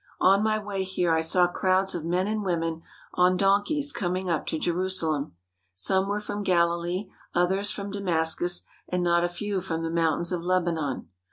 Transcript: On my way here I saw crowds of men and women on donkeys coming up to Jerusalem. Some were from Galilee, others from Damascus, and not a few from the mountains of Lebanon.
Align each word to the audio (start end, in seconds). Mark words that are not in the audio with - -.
On 0.19 0.41
my 0.41 0.57
way 0.57 0.81
here 0.83 1.13
I 1.13 1.21
saw 1.21 1.45
crowds 1.45 1.93
of 1.93 2.03
men 2.03 2.25
and 2.25 2.43
women 2.43 2.81
on 3.13 3.37
donkeys 3.37 3.91
coming 3.91 4.31
up 4.31 4.47
to 4.47 4.57
Jerusalem. 4.57 5.35
Some 5.75 6.07
were 6.09 6.19
from 6.19 6.41
Galilee, 6.41 7.09
others 7.35 7.69
from 7.69 7.91
Damascus, 7.91 8.63
and 8.89 9.03
not 9.03 9.23
a 9.23 9.29
few 9.29 9.61
from 9.61 9.83
the 9.83 9.91
mountains 9.91 10.31
of 10.31 10.41
Lebanon. 10.43 11.07